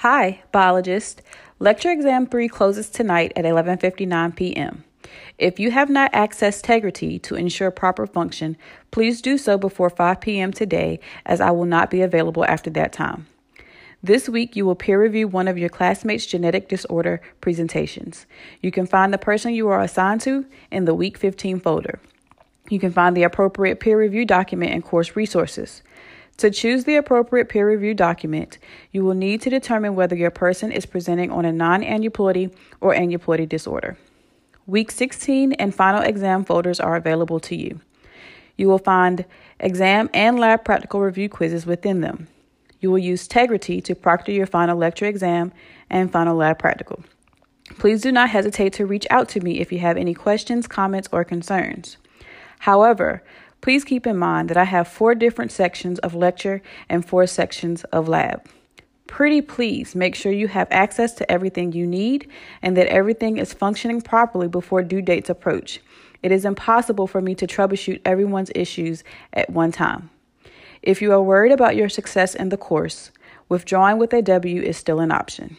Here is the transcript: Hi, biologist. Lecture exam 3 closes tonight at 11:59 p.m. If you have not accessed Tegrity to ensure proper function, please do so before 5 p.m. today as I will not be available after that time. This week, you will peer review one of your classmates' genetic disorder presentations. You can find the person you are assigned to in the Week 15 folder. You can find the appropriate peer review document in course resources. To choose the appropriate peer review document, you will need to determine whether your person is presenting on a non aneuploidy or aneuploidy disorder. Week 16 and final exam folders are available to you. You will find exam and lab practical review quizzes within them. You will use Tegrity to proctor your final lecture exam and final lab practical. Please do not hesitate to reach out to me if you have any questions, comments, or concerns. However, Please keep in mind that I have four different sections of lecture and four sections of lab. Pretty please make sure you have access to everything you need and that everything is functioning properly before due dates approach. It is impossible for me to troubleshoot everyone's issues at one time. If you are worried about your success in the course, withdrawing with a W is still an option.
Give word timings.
Hi, 0.00 0.40
biologist. 0.50 1.20
Lecture 1.58 1.90
exam 1.90 2.26
3 2.26 2.48
closes 2.48 2.88
tonight 2.88 3.34
at 3.36 3.44
11:59 3.44 4.34
p.m. 4.34 4.84
If 5.36 5.60
you 5.60 5.72
have 5.72 5.90
not 5.90 6.10
accessed 6.14 6.62
Tegrity 6.62 7.20
to 7.20 7.34
ensure 7.34 7.70
proper 7.70 8.06
function, 8.06 8.56
please 8.90 9.20
do 9.20 9.36
so 9.36 9.58
before 9.58 9.90
5 9.90 10.22
p.m. 10.22 10.52
today 10.54 11.00
as 11.26 11.42
I 11.42 11.50
will 11.50 11.66
not 11.66 11.90
be 11.90 12.00
available 12.00 12.46
after 12.46 12.70
that 12.70 12.94
time. 12.94 13.26
This 14.02 14.26
week, 14.26 14.56
you 14.56 14.64
will 14.64 14.74
peer 14.74 14.98
review 14.98 15.28
one 15.28 15.48
of 15.48 15.58
your 15.58 15.68
classmates' 15.68 16.24
genetic 16.24 16.70
disorder 16.70 17.20
presentations. 17.42 18.24
You 18.62 18.70
can 18.70 18.86
find 18.86 19.12
the 19.12 19.18
person 19.18 19.52
you 19.52 19.68
are 19.68 19.82
assigned 19.82 20.22
to 20.22 20.46
in 20.70 20.86
the 20.86 20.94
Week 20.94 21.18
15 21.18 21.60
folder. 21.60 22.00
You 22.70 22.80
can 22.80 22.90
find 22.90 23.14
the 23.14 23.24
appropriate 23.24 23.80
peer 23.80 24.00
review 24.00 24.24
document 24.24 24.72
in 24.72 24.80
course 24.80 25.14
resources. 25.14 25.82
To 26.40 26.50
choose 26.50 26.84
the 26.84 26.96
appropriate 26.96 27.50
peer 27.50 27.68
review 27.68 27.92
document, 27.92 28.56
you 28.92 29.04
will 29.04 29.12
need 29.12 29.42
to 29.42 29.50
determine 29.50 29.94
whether 29.94 30.16
your 30.16 30.30
person 30.30 30.72
is 30.72 30.86
presenting 30.86 31.30
on 31.30 31.44
a 31.44 31.52
non 31.52 31.82
aneuploidy 31.82 32.50
or 32.80 32.94
aneuploidy 32.94 33.46
disorder. 33.46 33.98
Week 34.66 34.90
16 34.90 35.52
and 35.52 35.74
final 35.74 36.00
exam 36.00 36.46
folders 36.46 36.80
are 36.80 36.96
available 36.96 37.40
to 37.40 37.54
you. 37.54 37.82
You 38.56 38.68
will 38.68 38.78
find 38.78 39.26
exam 39.58 40.08
and 40.14 40.40
lab 40.40 40.64
practical 40.64 41.02
review 41.02 41.28
quizzes 41.28 41.66
within 41.66 42.00
them. 42.00 42.26
You 42.80 42.90
will 42.90 42.98
use 42.98 43.28
Tegrity 43.28 43.84
to 43.84 43.94
proctor 43.94 44.32
your 44.32 44.46
final 44.46 44.78
lecture 44.78 45.04
exam 45.04 45.52
and 45.90 46.10
final 46.10 46.36
lab 46.36 46.58
practical. 46.58 47.04
Please 47.78 48.00
do 48.00 48.10
not 48.10 48.30
hesitate 48.30 48.72
to 48.72 48.86
reach 48.86 49.06
out 49.10 49.28
to 49.28 49.40
me 49.40 49.60
if 49.60 49.70
you 49.70 49.80
have 49.80 49.98
any 49.98 50.14
questions, 50.14 50.66
comments, 50.66 51.10
or 51.12 51.22
concerns. 51.22 51.98
However, 52.60 53.22
Please 53.60 53.84
keep 53.84 54.06
in 54.06 54.16
mind 54.16 54.48
that 54.48 54.56
I 54.56 54.64
have 54.64 54.88
four 54.88 55.14
different 55.14 55.52
sections 55.52 55.98
of 55.98 56.14
lecture 56.14 56.62
and 56.88 57.04
four 57.04 57.26
sections 57.26 57.84
of 57.84 58.08
lab. 58.08 58.46
Pretty 59.06 59.42
please 59.42 59.94
make 59.94 60.14
sure 60.14 60.32
you 60.32 60.48
have 60.48 60.68
access 60.70 61.12
to 61.14 61.30
everything 61.30 61.72
you 61.72 61.86
need 61.86 62.28
and 62.62 62.76
that 62.76 62.86
everything 62.86 63.38
is 63.38 63.52
functioning 63.52 64.00
properly 64.00 64.48
before 64.48 64.82
due 64.82 65.02
dates 65.02 65.28
approach. 65.28 65.80
It 66.22 66.32
is 66.32 66.44
impossible 66.44 67.06
for 67.06 67.20
me 67.20 67.34
to 67.34 67.46
troubleshoot 67.46 68.00
everyone's 68.04 68.52
issues 68.54 69.04
at 69.32 69.50
one 69.50 69.72
time. 69.72 70.10
If 70.82 71.02
you 71.02 71.12
are 71.12 71.22
worried 71.22 71.52
about 71.52 71.76
your 71.76 71.88
success 71.88 72.34
in 72.34 72.50
the 72.50 72.56
course, 72.56 73.10
withdrawing 73.48 73.98
with 73.98 74.14
a 74.14 74.22
W 74.22 74.62
is 74.62 74.76
still 74.76 75.00
an 75.00 75.12
option. 75.12 75.56